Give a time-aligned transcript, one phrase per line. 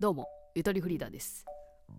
[0.00, 1.44] どうもゆとりフリーダーです。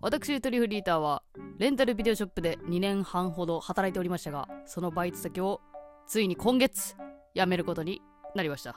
[0.00, 1.22] 私ゆとりフリーダーは
[1.58, 5.60] レンタルビデオショップで2年半ほど働いておりましたがそのバイト先を
[6.08, 6.96] ついに今月
[7.34, 8.02] 辞めることに
[8.34, 8.76] なりました。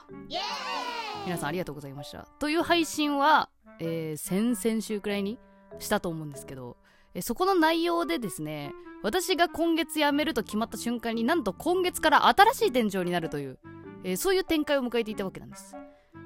[1.24, 2.28] 皆さんありがとうございました。
[2.38, 5.38] という配信は、えー、先々週くらいに
[5.78, 6.76] したと思うんですけど、
[7.14, 8.72] えーそこの内容でですね
[9.02, 13.58] 私が今月辞めると決まった瞬間になんと今月から新しい店長になるという、
[14.04, 15.76] えーそういう展開を迎えていたわけなんです。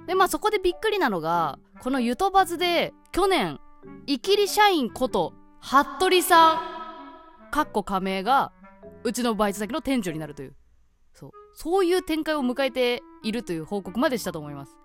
[0.06, 3.58] でまあそこでびっくりなのがこのゆとばずで去年
[4.06, 8.52] イキリ社員こと服部さんかっこ加盟が
[9.04, 10.54] うちのバイト先の店長になるという。
[11.12, 11.30] そう。
[11.54, 14.76] そういう展開を迎えているという報告までしたと思います。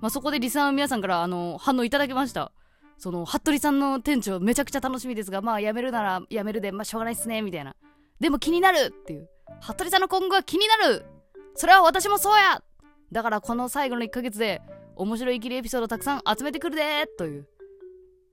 [0.00, 2.52] まあそこでリスナーの皆さんからあの反応いただきました。
[2.98, 7.74] その服部さんの店長めちゃくちゃ楽しみですがまあ辞めるなら辞めるでまあしょうがないっすねみたいな。
[8.20, 9.28] でも気になるっていう。
[9.60, 11.06] 服部さんの今後は気になる
[11.54, 12.62] それは私もそうや。
[13.12, 14.60] だからこの最後の1ヶ月で
[14.96, 17.46] 面白い生きりエピソードたくさん集めてくるでという。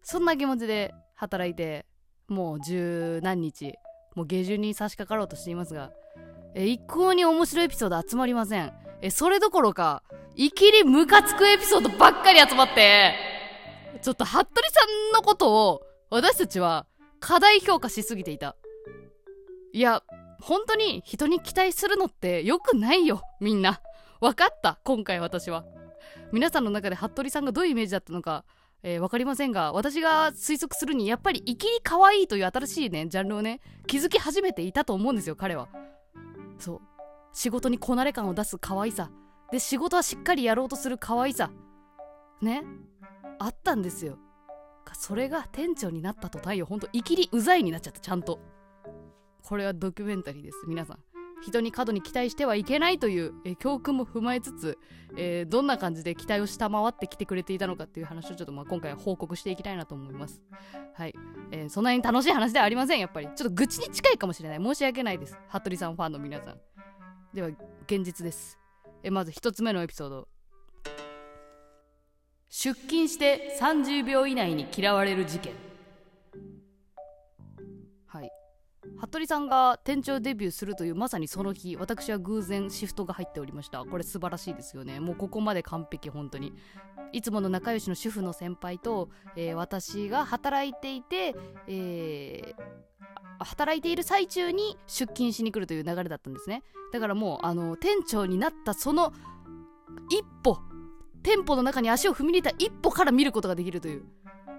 [0.04, 1.86] そんな気持ちで働いて
[2.28, 3.76] もう十何日。
[4.16, 5.92] もう下旬に差し掛かろうとしていますが。
[6.54, 8.74] え一向に面白いエピソード集まりません。
[9.02, 10.04] えそれどころか
[10.36, 13.14] 生きりムカつくエピソードばっかり集まって。
[14.02, 16.88] ちょっと服部さんのことを私たちは
[17.20, 18.56] 過大評価しすぎていた。
[19.74, 20.04] いや
[20.42, 23.82] 本当に人に期待するのって良くないよみんな。
[24.20, 25.66] 分かった今回私は。
[26.32, 28.44] 皆さんの中で服部さんがどういうイメージだったのか、
[28.84, 35.70] えー、分かりませんが私が推測するにやっぱり生きり可愛いという新しいねジャンルをね気づき始めていたと思うんですよ彼は。
[36.60, 36.82] そう。
[37.34, 39.12] 仕事にこなれ感を出す可愛さ。
[39.52, 41.52] で仕事はしっかりやろうとする可愛さ。
[42.42, 42.64] ね。
[43.40, 44.18] あったんですよ。
[44.94, 46.66] それが店長になった途端よ。
[46.66, 48.40] ほんと生きりうざいになっちゃったちゃんと。
[49.44, 50.58] これはドキュメンタリーです。
[50.68, 51.00] 皆さん。
[51.42, 54.78] 人に過度に期待してはいけないという、えー教訓も踏まえつつ、
[55.18, 60.42] えーどんな感じで期待を下回ってきてくれていたのかっていう話をちょっとまあ今回は報告していきたいなと思います。
[60.94, 61.16] はい、
[61.52, 63.00] えーそんなに楽しい話ではありません。
[63.00, 63.28] やっぱり。
[63.36, 64.64] ちょっと愚痴に近いかもしれない。
[64.64, 65.38] 申し訳ないです。
[65.50, 66.60] 服部さんファンの皆さん。
[67.34, 67.48] では
[67.88, 68.60] 現実です。
[69.04, 70.28] えーまず一つ目のエピソード。
[72.50, 75.71] 出勤して30秒以内に嫌われる事件。
[79.02, 83.84] 服部さんが店長デビューするというまさにその日私は偶然シフトが入っておりました。
[83.84, 85.00] これ素晴らしいですよね。
[85.00, 86.54] もうここまで完璧本当に。
[87.12, 91.36] いつもの仲良しの主婦の先輩と、えー私が働いていて、
[91.68, 92.82] えー
[93.44, 96.62] 働いている最中に出勤しに来るという流れだったんですね。
[96.94, 99.14] だからもうあの店長になったその
[100.12, 100.60] 一歩
[101.24, 104.04] 店舗の中に足を踏み入れた一歩から見ることができるという。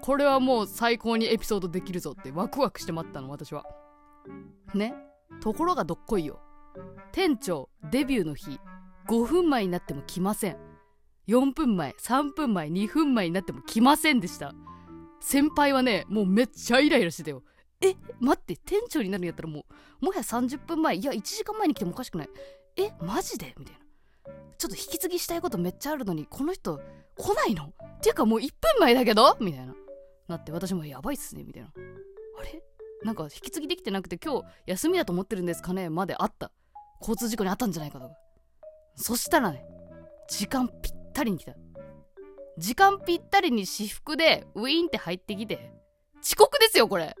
[0.01, 3.63] これはもう最高にエピソードできるぞってワクワクして待ったの私は。
[4.73, 4.93] ね。
[5.41, 6.39] ところがどっこいよ。
[7.11, 8.59] 店長デビューの日。
[9.07, 10.57] 5分前になっても来ません。
[11.27, 14.53] 4分前3分前2分前になっても来ませんでした。
[15.19, 17.43] 先輩はねもうめっちゃイライラしてたよ。
[17.81, 19.65] え待って店長になるんやったらも
[20.01, 22.29] うもはや30分前いや1時間前に来てもおかしくない。
[22.77, 23.53] えマジで？
[23.57, 23.79] みたいな。
[24.57, 26.79] ちょっと引き継ぎしたいことめっちゃあるのにこの人
[27.17, 27.65] 来ないの？
[27.65, 29.35] っていうかもう1分前だけど？
[29.41, 29.73] みたいな。
[30.29, 31.69] なって私もやばいっすねみたいな。
[31.69, 32.63] あれ？
[33.03, 35.89] なんか引き継ぎできてなくて今日休みだと思ってるんですかね？
[35.89, 36.51] まであった。
[37.01, 38.15] 交通事故にあったんじゃないかとか。
[38.95, 39.65] そしたらね
[40.29, 41.53] 時間ぴったりに来た。
[42.57, 45.71] 時間ぴったりに私服でウィーンって入ってきて
[46.23, 47.15] 遅刻ですよこれ。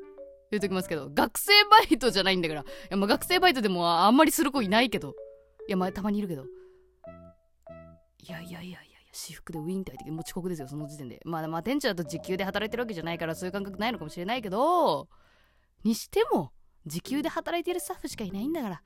[0.51, 2.61] 言うときますけど学生バイトじゃないんだから。
[2.61, 5.15] いやまあ学生バイトでもあんまりする子いないけど。
[5.67, 6.45] いやまあたまにいるけど。
[8.19, 8.77] いやいやいやいや
[9.11, 11.19] 私服でウィーンって入ってきてもう遅刻ですよその時点で。
[11.25, 15.09] まあまあ店長だと時給で働いてるわけじゃないからそういう感覚ないのかもしれないけど
[15.83, 16.51] にしても
[16.85, 18.81] 時給で働いてるスタッフしかいないんだから。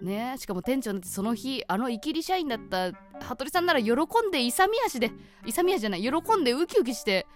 [0.00, 0.36] ね。
[0.38, 5.10] しかも店長なんてその日あのイキリ社員だった服部さんなら喜んで勇み足で
[5.46, 7.26] 勇み足じゃない喜んでウキウキして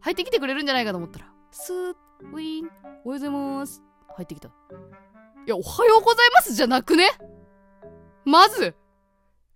[0.00, 1.94] 入ってきてくれるんじゃないかと思ったらスーッ
[2.32, 3.82] ウィーンおはようございます。
[4.16, 4.48] 入ってきた。
[4.48, 4.50] い
[5.46, 7.08] やおはようございますじゃなくね？
[8.24, 8.74] まず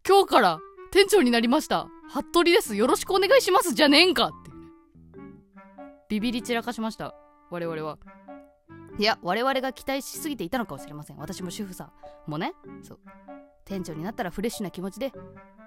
[0.09, 0.59] 今日から
[0.93, 1.89] 店長になりました。
[2.09, 2.77] 服部です。
[2.77, 4.51] よろしくお願いしますじゃねえんかって。
[6.09, 7.15] ビビり散らかしました。
[7.51, 7.99] 我々は。
[8.99, 11.17] いや我々が期待しすぎていたのかもしれません。
[11.17, 12.53] 私も主婦さんもね。
[12.83, 12.99] そう。
[13.65, 15.13] 店長になったらフレッシュな気持ちで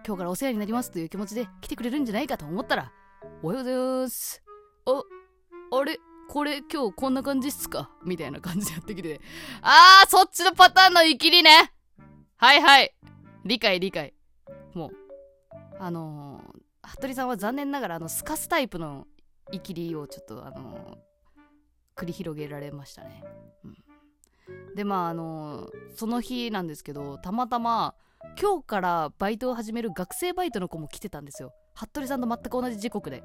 [0.06, 2.92] 今日からお世話になりますという気持ちで来てくれるんじゃないかと思ったら
[3.42, 4.44] おはようございます。
[4.86, 5.02] あ
[5.72, 5.98] あれ？
[6.30, 7.90] これ今日こんな感じっすか？
[8.06, 9.20] みたいな感じでやってきて。
[9.62, 11.72] あーそっちのパターンのイキリね。
[12.38, 12.94] はいはい。
[13.44, 14.14] 理解理解。
[14.74, 14.92] もう
[15.80, 19.08] あのー、服部さんは残念ながらあのスカスタイプの
[19.52, 21.15] イキリをちょっとあのー
[21.96, 23.24] 繰り広げられましたね、
[23.64, 23.68] う
[24.72, 27.96] ん、でまああのその日なんですけどたまたま
[28.42, 31.54] 今日からバイトを始める学生バイトの子も来てたんですよ。
[31.74, 33.24] 服部さんと全く同じ時刻で。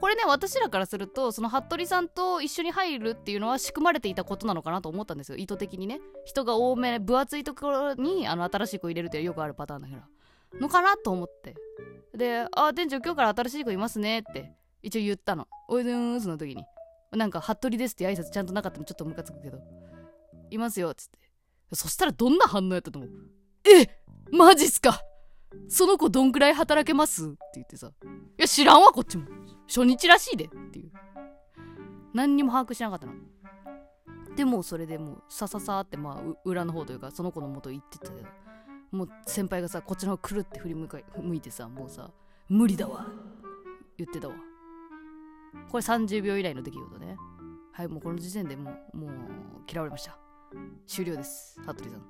[0.00, 5.36] これね私らからするとその服部さんと一緒に入るっていうのは仕組まれていたことなのかなと思ったんですよ。
[5.36, 6.00] 意図的にね。
[6.24, 10.58] 人が多め分厚いところにあの新しい子入れるってよくあるパターンだから。
[10.58, 11.54] のかなと思って。
[12.14, 14.52] で「あ店長今日から新しい子いますね」って
[14.82, 16.64] 一応言ったの「おいでーんす」の時に。
[17.12, 19.58] なんか「服部です」って挨拶ちゃんとなかったのちょっとムカつくけど
[20.50, 21.18] 「いますよ」っつって。
[21.72, 23.10] そしたらどんな反応やったと思う？
[23.64, 23.88] え
[24.32, 25.00] マジっすか？
[25.68, 27.26] その子どんくらい働けます？
[27.26, 28.02] って言ってさ「い
[28.38, 29.26] や知らんわこっちも。
[29.66, 30.92] 初日らしいで」っていう。
[32.12, 33.12] 何にも把握しなかったの。
[34.34, 38.28] でもそれでもうさささってまあ裏の方というかその子の元行ってたけど。
[38.90, 40.88] もう先輩がさこっちの方くるって振り向
[41.36, 42.10] いてさもうさ
[42.50, 43.06] 「無理だわ」
[43.96, 44.34] 言ってたわ。
[45.70, 47.16] これ30秒以来の出来事ね。
[47.72, 49.10] はいもうこの時点でもうもう
[49.70, 50.18] 嫌われました。
[50.86, 51.60] 終了です。
[51.62, 52.00] 服部さん。
[52.00, 52.02] っ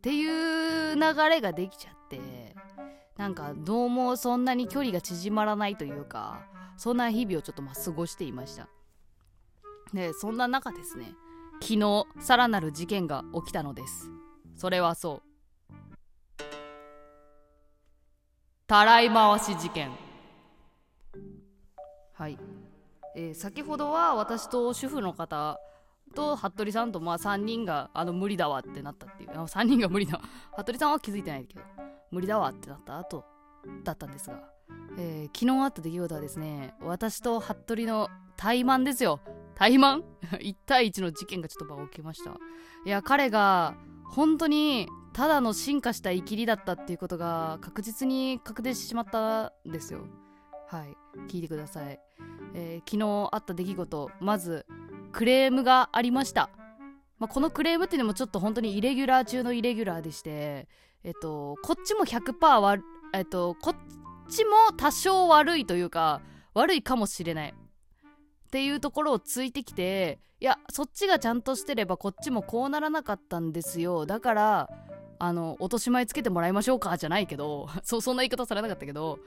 [0.00, 2.56] ていう流れができちゃって
[3.16, 6.44] なんかどうもそんなに距離が縮まらないというか
[6.76, 8.68] そんな日々をちょっとまあ過ごしていました。
[9.92, 11.12] でそんな中ですね
[11.60, 14.10] 昨日さらなる事件が起きたのです。
[14.56, 15.22] それはそう。
[18.66, 19.90] たらい回し事件。
[22.22, 22.38] はい、
[23.16, 25.58] えー、先ほどは私と主婦の方
[26.14, 29.30] と服部さんとまあ3人があの無理だわってなったっていう。
[29.34, 30.20] あ3人が無理だ。
[30.56, 31.62] 服部さんは気づいてないけど。
[32.12, 33.24] 無理だわってなった後
[33.82, 34.38] だったんですが、
[34.98, 39.18] えー、昨日あった出来事はですね私と服部の怠慢ですよ。
[39.56, 40.04] 怠慢
[40.38, 42.30] ?1 対1の事件がちょっと起きました。
[42.86, 43.74] いや彼が
[44.04, 50.06] 本当にただの進化したイキリだったっていうことが確実に確定してしまったんですよ。
[50.72, 50.96] はい
[51.28, 52.00] 聞いてください、
[52.54, 54.64] えー、昨日あった出来事まず
[55.12, 56.48] クレームがありました、
[57.18, 60.66] まあ、このクレームっていうのもちょっと本当にイレギュラー中のイレギュラーでして
[61.04, 62.82] えっとこっちも100%悪
[63.12, 63.76] えっとこっ
[64.30, 66.22] ちも多少悪いというか
[66.54, 67.54] 悪いかもしれない。
[67.54, 74.06] っていうところをついてきていやそっちがちゃんとしてればこっちもこうならなかったんですよ。
[74.06, 74.70] だから
[75.18, 79.18] あの落とし前つけてもらいましょうかじゃないけど そそんな言い方されなかったけど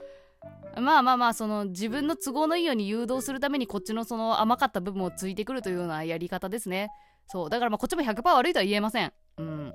[0.78, 6.90] まあまあまあその自分の都合のいいように誘導するためにこっちのその甘かった部分をついてくるというようなやり方ですね。
[7.28, 7.50] そう。
[7.50, 9.12] だからまあこっちも100%悪いとは言えません。
[9.38, 9.74] うん。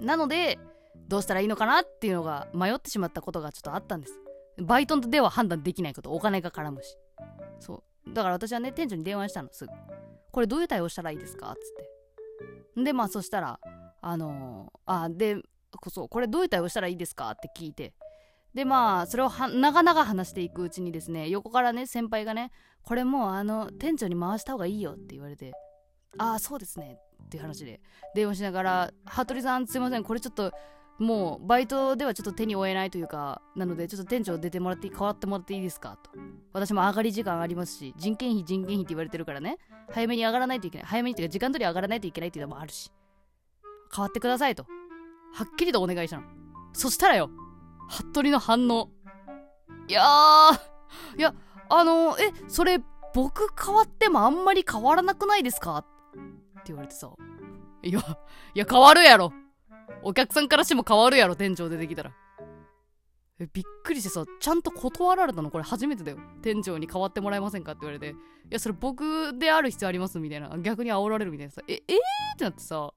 [0.00, 0.58] なので
[1.08, 4.18] どうしたらいいのかなっていうのが迷ってしまったことがちょっとあったんです。
[4.58, 6.96] バイトでは判断できないことお金が絡むし。
[7.60, 8.12] そう。
[8.12, 9.72] だから私はね店長に電話したのすぐ。
[10.32, 11.52] これどういう対応したらいいですか？
[11.52, 11.58] っつっ
[12.76, 12.82] て。
[12.82, 13.60] でまあそしたら
[14.00, 15.36] あのー、あで
[15.80, 17.30] こそこれどういう対応したらいいですか？
[17.30, 17.94] って聞いて。
[18.54, 22.50] でまあそれを長々話していくうちにですね横からね先輩がね
[22.82, 25.52] これもうあの店長に回した方がいいよって言われて
[26.18, 27.80] ああそうですねっていう話で
[28.14, 30.52] 電話しながら「服部さんすいませんこれちょっと
[30.98, 35.96] もうバイトではちょっと手に負えないというかなのでちょっと店長出てもらって変わってもらっていいですか？
[36.02, 36.10] と。
[36.52, 39.56] 私も上がり時間ありますし人件費人件費って言われてるからね
[39.90, 42.92] 早めに上がらないといけない早めにっていうか時間通り上がらないといけないっていうのもあるし
[43.94, 44.66] 変わってくださいと。
[45.34, 46.24] はっきりとお願いしたの。
[46.74, 47.30] そしたらよ
[47.88, 48.90] 服部の反応。
[49.88, 51.18] いやー。
[51.18, 51.34] いや
[51.68, 52.80] あのえそれ
[53.14, 55.78] 僕変わってもあんまり変わらなくないですか？
[55.78, 57.10] って言われてさ。
[57.82, 58.00] いや
[58.54, 59.32] いや変わるやろ。
[60.02, 62.12] お客さんからしても変わるやろ店長出てきたら。
[63.40, 66.18] えびっくりしてさちゃんと断られたのこれ初めてだよ。
[66.42, 68.10] 店長に変わってもらえませんかって言われて。
[68.10, 68.14] い
[68.50, 70.56] やそれ僕である必要ありますみたいな。
[70.58, 71.62] 逆に煽られるみたいなさ。
[71.68, 72.92] ええー、ってなってさ。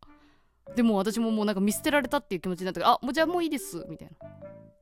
[0.75, 4.27] でも私ももうなんか見捨てられたっていう気持ちになったからあもうじゃあもういいですみたいな。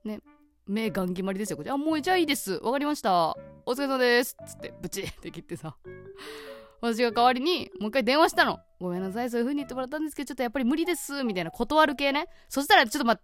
[0.06, 0.20] ね
[0.68, 2.54] 目ガン決まりですよこれあもうじゃあいいです。
[2.64, 3.36] わかりました。
[3.66, 4.38] お疲れ様です。
[4.48, 5.76] つってブチ って切ってさ。
[6.82, 8.60] 私が代わりにもう一回電話したの。
[8.80, 9.30] ごめんなさい。
[9.30, 11.24] そういう風に言ってもらったんですけどちょっとやっぱり無理です。
[11.24, 12.28] みたいな断る系ね。
[12.50, 13.20] そしたらちょっとま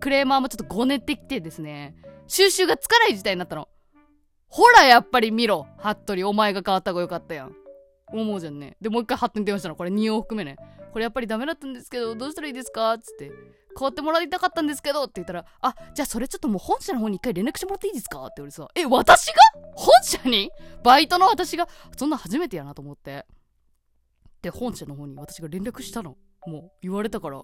[0.00, 1.94] クレーマーもちょっとごねてきてですね。
[2.26, 3.68] 収集がつかない事態になったの。
[4.48, 5.66] ほらやっぱり見ろ。
[5.78, 7.56] 服部お前が変わった方がよかったやん。
[8.08, 8.76] 思うじゃんね。
[8.80, 9.76] でもう一回発展電話したの。
[9.76, 10.56] これ2を含めね。
[10.92, 12.98] これやっぱりダメだったんですけどどうしたらいいですか？
[12.98, 13.32] つって。
[13.78, 19.34] 変わってもらいたかったんですけどって言ったら、あ、じゃあそれちょっともう本社の方に一回連絡してもらっていいですかって言われてさ、え、私が？
[19.74, 20.50] 本社に？
[20.82, 21.68] バイトの私が？
[21.96, 23.26] そんな初めてやなと思って。
[24.42, 26.16] で、本社の方に私が連絡したの。
[26.46, 27.42] もう言われたから、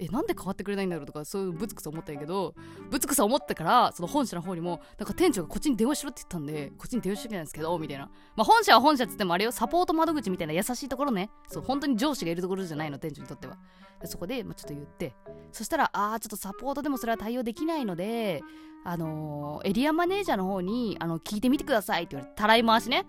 [0.00, 1.06] えなんで変わってくれないんだろう？
[1.06, 2.54] とかそういうぶつくさ思ったんやけど
[2.90, 8.10] ぶつくさ思ってからその本社の方にもなんか店長がこっちに電話しろって言ったんでこっちに電話してきたんですけどみたいな。
[8.34, 9.52] まあ本社は本社っつってもあれよ。
[9.52, 11.30] サポート窓口みたいな優しいところね。
[11.48, 13.58] そう本当に上司がいるところじゃないの店長にとっては。
[14.00, 15.14] でそこで、まあ、ちょっと言って。
[15.52, 18.42] そしたらああちょっとサポートでもそれは対応できないので
[18.84, 23.04] あのー、エリアマネージャーの方にあの聞いてみてくださいって言われてたらい回しね。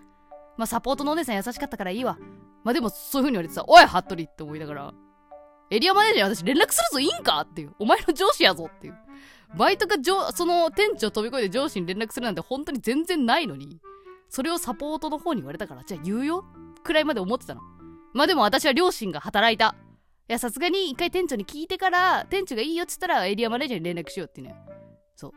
[0.58, 2.18] まあサポートのお姉さん優しかったからいいわ。
[2.64, 4.94] まあでもそういう風に言われてさおい服部って思いながら。
[5.72, 7.74] エリアマネージャーに私連絡するぞいいんかっていう。
[7.80, 8.96] お前の上司やぞっていう。
[9.58, 13.82] バイトが上その店長飛び越えて上司に連絡するなんて本当に全然ないのに
[14.30, 16.46] それをサポートの方に言われたからじゃあ言うよ
[16.84, 17.62] くらいまで思ってたの。
[18.14, 19.76] まあでも私は両親が働いた。
[20.30, 24.56] いやさすがに一回店長に聞いてから店長がいいよっつったらエリアマネージャーに連絡しようっていうね。
[25.16, 25.32] そう。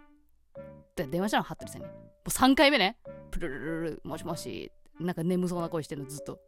[0.96, 1.86] で電話したの服部さんに。
[1.86, 1.92] も
[2.26, 2.96] う3回目ね。
[3.30, 4.70] プルルルルもしもし。
[5.00, 6.40] なんか眠そうな声してるのずっと。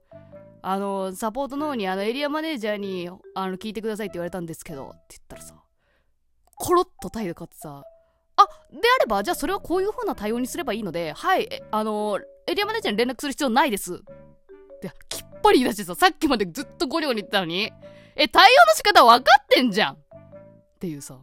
[0.63, 5.55] あのサポートの方にあのエリアマネージャーにあの聞いてくださいって言われたんですけどって言ったらさ
[6.57, 7.85] コロッと態度変わってさ
[8.37, 13.95] あであればじゃあそれはこういう風な対応にすればいいのではいあのエリアマネージャーに連絡する必要ないです。
[13.95, 13.99] っ
[14.81, 17.71] てきっぱり言い出してささっきまでずっとゴリゴリ言ったのに
[18.17, 19.99] え対応の仕方分かってんじゃんっ
[20.81, 21.19] ていうさ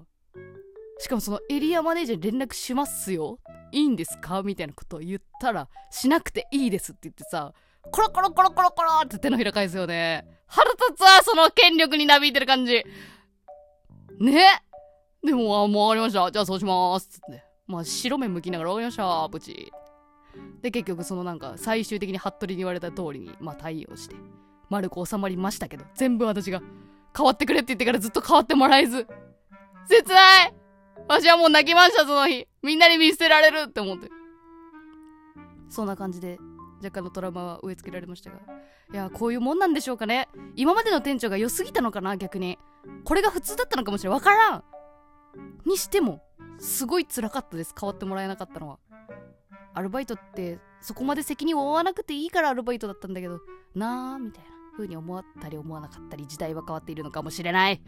[1.00, 3.40] しかもそのエリアマネージャーに連絡しますよ。
[3.74, 4.44] いいんですか？
[4.44, 7.54] みたいなことを言ったらしなくていいですって言ってさ
[7.92, 10.26] コロコロコロコロコロって手のひら返すよね。
[10.48, 12.86] 腹立つわその権力になびいてる感じ。
[14.20, 14.64] ね？
[15.24, 16.32] でもあもう分かりました。
[16.32, 17.44] じゃあそうしますっつって。
[17.66, 19.72] まあ白目向きながら分かりましたプチ
[20.62, 24.16] で結局そのなんか最終的に服部に言われた通りにまあ対応して
[24.70, 26.62] 丸く収まりましたけど全部私が
[27.16, 29.08] 変わってくれって言ってからずっと変わってもらえず。
[29.88, 30.54] 切ない
[31.08, 32.48] 私はもう泣きましたその日。
[32.64, 34.10] みんなに見捨てられるって思って。
[35.70, 36.40] そんな感じで
[36.78, 38.38] 若干のトラウマは植え付けられましたが。
[38.92, 40.30] いやこういうもんなんでしょうかね。
[40.56, 42.58] 今までの店長が良すぎたのかな逆に。
[43.04, 44.20] これが普通だったのかもしれない。
[44.20, 44.64] 分からん。
[45.66, 46.22] にしても
[46.58, 47.74] すごい辛かったです。
[47.80, 48.80] 変わってもらえなかったのは。
[49.74, 53.40] アルバイトってそこまで責任を負わなくていいからアルバイトだったんだけど。
[53.76, 57.82] なあみたいな風に思ったり思わなかったり時代は変わっているのかもしれない。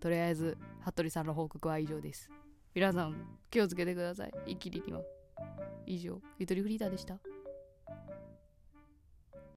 [0.00, 2.28] とりあえず服部さんの報告は以上です。
[2.74, 4.32] 皆さん気をつけてください。
[4.46, 5.02] イキリには。
[5.84, 7.18] 以上ゆとりフリーダーでした。